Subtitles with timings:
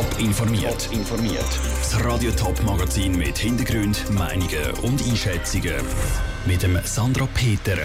[0.00, 0.88] Top informiert.
[0.92, 1.60] informiert.
[1.76, 5.74] Das Radio Top Magazin mit Hintergrund, Meinungen und Einschätzungen
[6.46, 7.76] mit dem Sandra Peter.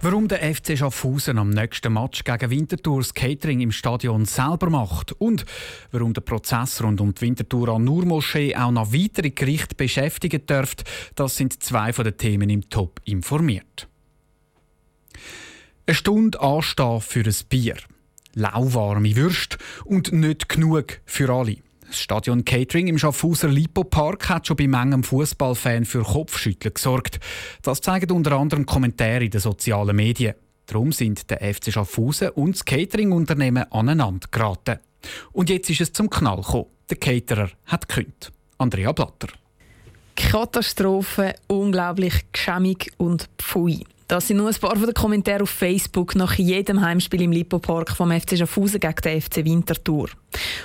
[0.00, 5.12] Warum der FC Schaffhausen am nächsten Match gegen Winterthur das Catering im Stadion selber macht
[5.12, 5.44] und
[5.92, 10.46] warum der Prozess rund um die Winterthur an Nur Moschee auch noch weitere Gerichte beschäftigen
[10.46, 10.84] dürfte,
[11.16, 13.88] das sind zwei von den Themen im Top informiert.
[15.86, 17.76] Eine Stunde anstehen für ein Bier
[18.36, 21.56] lauwarme Würste und nicht genug für alle.
[21.88, 27.18] Das Stadion Catering im Schaffhauser Lipo Park hat schon bei manchem Fußballfan für Kopfschütteln gesorgt.
[27.62, 30.34] Das zeigen unter anderem Kommentare in den sozialen Medien.
[30.66, 34.80] Darum sind der FC Schaffhausen und das Catering-Unternehmen aneinander geraten.
[35.32, 36.66] Und jetzt ist es zum Knall gekommen.
[36.90, 38.32] Der Caterer hat gekündigt.
[38.58, 39.28] Andrea Blatter.
[40.16, 43.84] Katastrophe, unglaublich geschämig und pfui.
[44.08, 47.90] Das sind nur ein paar von den Kommentaren auf Facebook nach jedem Heimspiel im Lipo-Park
[47.90, 50.10] vom FC Schaffhausen gegen den FC Winterthur.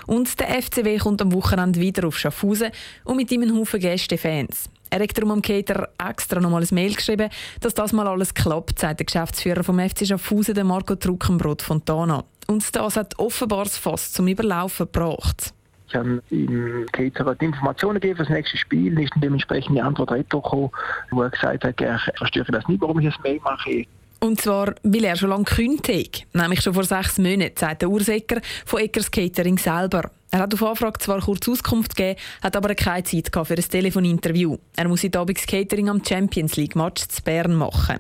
[0.05, 2.70] Und der FCW kommt am Wochenende wieder auf Schaffhausen
[3.04, 4.69] und mit ihm einen Haufen Gäste-Fans.
[4.92, 7.30] Er hat darum am Cater extra noch mal ein Mail geschrieben,
[7.62, 12.23] dass das mal alles klappt, sagt der Geschäftsführer vom FC Schaffhausen, Marco Truckenbrot Fontana.
[12.47, 15.53] Und das hat offenbar das Fass zum Überlaufen gebracht.
[15.92, 20.09] Ich habe ihm Kezer die Informationen gegeben für das nächste Spiel, ist dementsprechend die Antwort
[20.09, 20.70] gekommen,
[21.11, 23.86] wo er gesagt hat, er verstehe das nicht, warum ich das Mail mache.
[24.22, 26.28] Und zwar, weil er schon lange gekündigt.
[26.31, 30.12] Nämlich schon vor sechs Monaten, sagt der Ursäcker von Eckers Catering selber.
[30.30, 34.58] Er hat auf Anfrage zwar kurz Auskunft gegeben, hat aber keine Zeit für ein Telefoninterview.
[34.78, 38.00] Er muss in Abends Catering am Champions League Match zu Bern machen.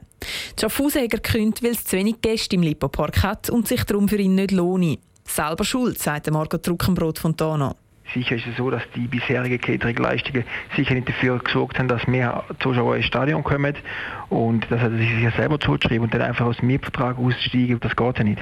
[0.55, 4.07] Die Schaffhausen hat gekündigt, weil es zu wenig Gäste im Lipo-Park hat und sich darum
[4.07, 4.99] für ihn nicht lohne.
[5.33, 7.73] Selber schuld, sagt Margot Truckenbrot von Tana.
[8.13, 10.43] Sicher ist es so, dass die bisherigen Catering-Leistungen
[10.75, 13.75] sicher nicht dafür gesorgt haben, dass mehr Zuschauer ins Stadion kommen.
[14.29, 17.79] Und das hat er sich sicher selber zugeschrieben und dann einfach aus dem Mietvertrag aussteigen,
[17.79, 18.41] das geht ja nicht.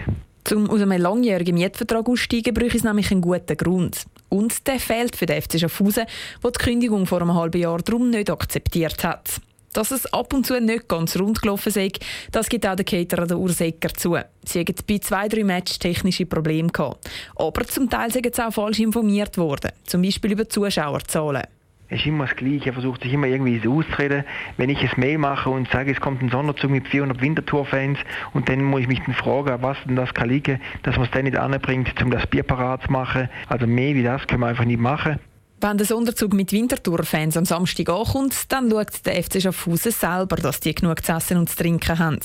[0.52, 4.06] Um aus einem langjährigen Mietvertrag auszusteigen, bräuchte es nämlich einen guten Grund.
[4.30, 6.06] Und der fehlt für den FC Schaffhausen,
[6.44, 9.40] der die Kündigung vor einem halben Jahr darum nicht akzeptiert hat.
[9.74, 11.92] Dass es ab und zu nicht ganz rund gelaufen sei,
[12.32, 14.18] das gibt auch der Caterer der Ursäcker zu.
[14.44, 17.10] Sie haben bei zwei, drei Matches technische Probleme gehabt.
[17.36, 21.44] Aber zum Teil sind sie auch falsch informiert worden, zum Beispiel über Zuschauerzahlen.
[21.92, 22.68] Es ist immer das Gleiche.
[22.70, 24.24] Er versucht sich immer irgendwie so auszureden.
[24.58, 27.98] Wenn ich ein Mail mache und sage, es kommt ein Sonderzug mit 400 Wintertour-Fans
[28.34, 31.12] und dann muss ich mich dann fragen, was denn das kann liegen, dass man es
[31.12, 33.28] dann nicht anbringt, um das Bier parat zu machen.
[33.48, 35.20] Also mehr wie das können wir einfach nicht machen.
[35.62, 40.62] Wenn der Sonderzug mit Wintertour-Fans am Samstag ankommt, dann schaut der FC Schaffhausen selber, dass
[40.62, 42.20] die genug zu essen und zu trinken haben.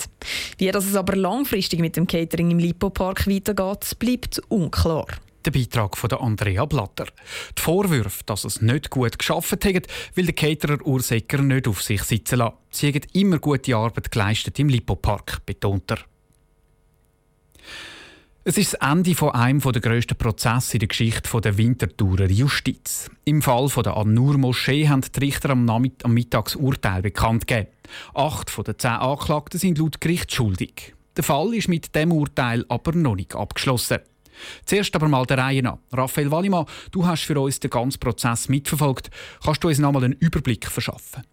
[0.58, 5.06] Wie das es aber langfristig mit dem Catering im Lipo-Park weitergeht, bleibt unklar.
[5.44, 7.06] Der Beitrag von Andrea Blatter.
[7.58, 12.04] Die Vorwürfe, dass es nicht gut geschafft hat, will der Caterer Ursäcker nicht auf sich
[12.04, 12.54] sitzen lassen.
[12.70, 15.98] Sie haben immer gute Arbeit geleistet im Lipo-Park, betont er.
[18.46, 23.10] Es ist das Ende von einem der grössten Prozesse in der Geschichte der Winterthurer Justiz.
[23.24, 27.70] Im Fall der An-Nur-Moschee haben die Richter am, Nachmittag, am Mittags Urteil bekannt gegeben.
[28.12, 30.94] Acht von den zehn Anklagten sind laut Gericht schuldig.
[31.16, 34.00] Der Fall ist mit dem Urteil aber noch nicht abgeschlossen.
[34.64, 35.78] Zuerst aber mal der Reihe nach.
[35.92, 39.10] Raphael Wallimann, du hast für uns den ganzen Prozess mitverfolgt.
[39.42, 41.24] Kannst du uns noch mal einen Überblick verschaffen?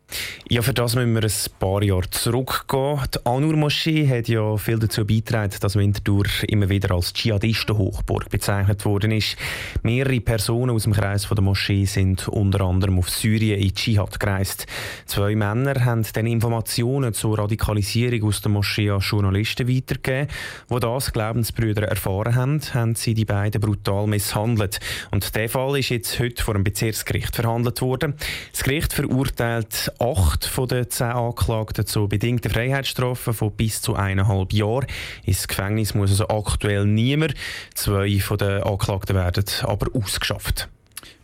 [0.49, 2.99] Ja, für das müssen wir ein paar Jahre zurückgehen.
[3.13, 9.11] Die Anur-Moschee hat ja viel dazu beigetragen, dass Winterthur immer wieder als Dschihadisten-Hochburg bezeichnet worden
[9.11, 9.37] ist.
[9.83, 14.67] Mehrere Personen aus dem Kreis der Moschee sind unter anderem auf Syrien in Dschihad gereist.
[15.05, 20.27] Zwei Männer haben dann Informationen zur Radikalisierung aus der Moschee an Journalisten weitergegeben.
[20.67, 24.79] Wo das Glaubensbrüder erfahren haben, haben sie die beiden brutal misshandelt.
[25.11, 28.15] Und der Fall ist jetzt heute vor dem Bezirksgericht verhandelt worden.
[28.51, 34.53] Das Gericht verurteilt acht von den zehn Anklagten zu bedingten Freiheitsstrafen von bis zu eineinhalb
[34.53, 34.87] Jahren.
[35.25, 37.35] Ins Gefängnis muss also aktuell niemand.
[37.73, 40.69] Zwei von den Anklagten werden aber ausgeschafft.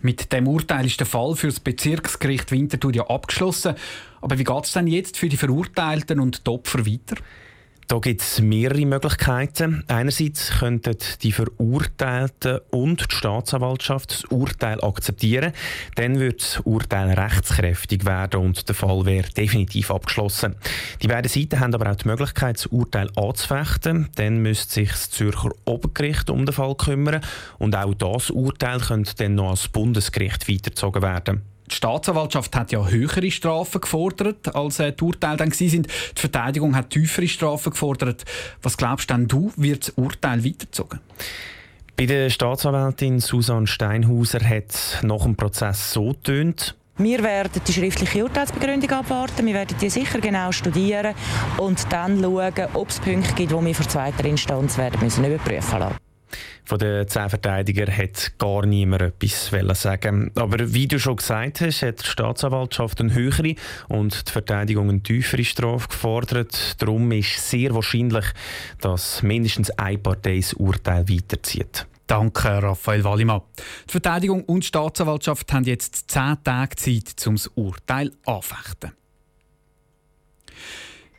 [0.01, 3.75] Mit dem Urteil ist der Fall für das Bezirksgericht Winterthur ja abgeschlossen.
[4.21, 7.17] Aber wie geht es denn jetzt für die Verurteilten und die Opfer weiter?
[7.89, 9.85] Da gibt es mehrere Möglichkeiten.
[9.87, 15.53] Einerseits könnten die Verurteilten und die Staatsanwaltschaft das Urteil akzeptieren.
[15.95, 20.57] Dann wird das Urteil rechtskräftig werden und der Fall wäre definitiv abgeschlossen.
[21.01, 24.09] Die beiden Seiten haben aber auch die Möglichkeit, das Urteil anzufechten.
[24.15, 27.21] Dann müsste sich das Zürcher Obergericht um den Fall kümmern
[27.57, 31.56] und auch das Urteil könnte dann noch als Bundesgericht weitergezogen werden.
[31.69, 35.87] Die Staatsanwaltschaft hat ja höhere Strafen gefordert, als äh, die Urteile dann sind.
[35.87, 38.23] Die Verteidigung hat tiefere Strafen gefordert.
[38.61, 40.99] Was glaubst denn du, wird das Urteil weitergezogen?
[41.97, 46.75] Bei der Staatsanwältin Susanne Steinhauser hat nach dem Prozess so tönt.
[46.99, 49.45] Wir werden die schriftliche Urteilsbegründung abwarten.
[49.45, 51.13] Wir werden die sicher genau studieren
[51.57, 55.79] und dann schauen, ob es Punkte gibt, die wir für zweiter Instanz werden müssen überprüfen
[55.79, 56.06] lassen.
[56.65, 59.51] Von den zehn Verteidigern hat gar niemand etwas
[59.81, 63.55] sagen Aber wie du schon gesagt hast, hat die Staatsanwaltschaft eine höhere
[63.87, 66.81] und die Verteidigung eine tiefere Strafe gefordert.
[66.81, 68.25] Darum ist sehr wahrscheinlich,
[68.81, 71.87] dass mindestens eine Partei das Urteil weiterzieht.
[72.07, 73.41] Danke, Raphael Wallimann.
[73.87, 78.93] Die Verteidigung und die Staatsanwaltschaft haben jetzt zehn Tage Zeit, um das Urteil anfechten.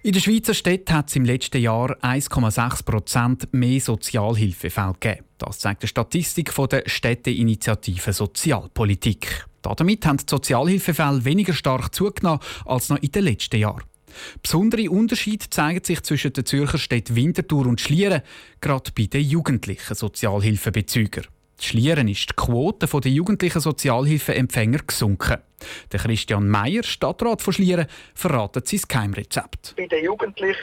[0.09, 5.27] In den Schweizer Städten hat es im letzten Jahr 1,6 Prozent mehr Sozialhilfefälle gegeben.
[5.37, 9.45] Das zeigt die Statistik von der Städteinitiative Sozialpolitik.
[9.61, 13.83] Damit haben die Sozialhilfefälle weniger stark zugenommen als noch in den letzten Jahren.
[14.43, 18.23] Besondere Unterschiede zeigen sich zwischen den Zürcher Städten Winterthur und Schlieren,
[18.63, 21.27] gerade bei den jugendlichen Sozialhilfebezügern.
[21.61, 25.39] Schlieren ist die Quote der jugendlichen Sozialhilfeempfänger gesunken.
[25.93, 29.75] Der Christian Meyer, Stadtrat von Schlieren, verratet sein Geheimrezept.
[29.77, 30.57] Bei den Jugendlichen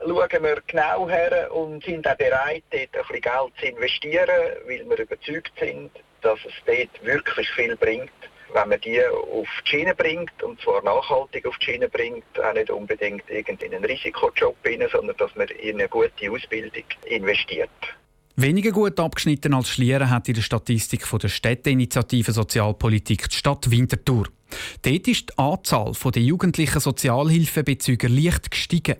[0.00, 4.88] schauen wir genau her und sind auch bereit, dort ein bisschen Geld zu investieren, weil
[4.88, 5.90] wir überzeugt sind,
[6.22, 8.10] dass es dort wirklich viel bringt
[8.52, 12.52] wenn man die auf die Schiene bringt, und zwar nachhaltig auf die Schiene bringt, auch
[12.54, 13.44] nicht unbedingt in
[13.74, 17.68] einen Risikojob rein, sondern dass man in eine gute Ausbildung investiert.
[18.38, 23.70] Weniger gut abgeschnitten als Schlieren hat in der Statistik von der Städteinitiative Sozialpolitik die Stadt
[23.70, 24.28] Winterthur.
[24.82, 28.96] Dort ist die Anzahl der jugendlichen Sozialhilfebezüger leicht gestiegen.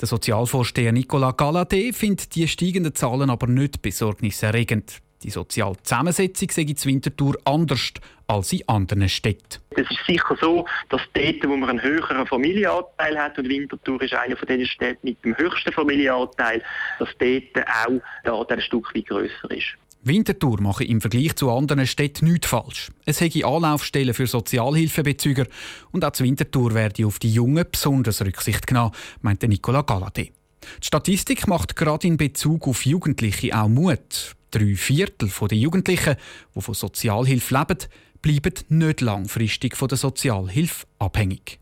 [0.00, 5.02] Der Sozialvorsteher Nicolas Galladay findet die steigenden Zahlen aber nicht besorgniserregend.
[5.22, 7.92] Die soziale Zusammensetzung sei in Winterthur anders
[8.26, 9.60] als in anderen Städten.
[9.70, 14.14] Es ist sicher so, dass dort, wo man einen höheren Familienanteil hat, und Winterthur ist
[14.14, 16.62] einer von den Städten mit dem höchsten Familienanteil,
[16.98, 19.76] dass dort auch der Anteil ein Stück weit grösser ist.
[20.02, 22.88] Winterthur mache im Vergleich zu anderen Städten nichts falsch.
[23.04, 25.46] Es hätte Anlaufstellen für Sozialhilfebezüger
[25.92, 30.32] und auch zu Winterthur werde auf die Jungen besonders Rücksicht genommen, meinte Nicola Galladay.
[30.80, 34.36] Die Statistik macht gerade in Bezug auf Jugendliche auch Mut.
[34.50, 36.16] Drei Viertel der Jugendlichen,
[36.54, 37.78] die von Sozialhilfe leben,
[38.22, 41.58] bleiben nicht langfristig von der Sozialhilfe abhängig.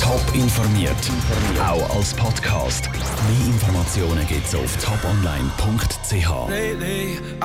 [0.00, 0.92] Top informiert,
[1.60, 2.90] auch als Podcast.
[2.92, 6.28] Mehr Informationen gibt es auf toponline.ch.